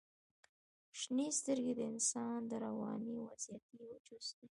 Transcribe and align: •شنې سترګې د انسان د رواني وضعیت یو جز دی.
•شنې 0.99 1.27
سترګې 1.39 1.73
د 1.77 1.81
انسان 1.91 2.39
د 2.49 2.53
رواني 2.65 3.13
وضعیت 3.23 3.65
یو 3.79 3.91
جز 4.05 4.27
دی. 4.37 4.47